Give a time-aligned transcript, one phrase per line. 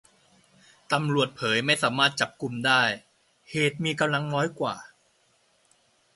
[0.91, 2.81] ตำรวจเผยไม่สามารถจับกุมได้
[3.51, 4.75] เหตุมีกำลังน้อยกว่า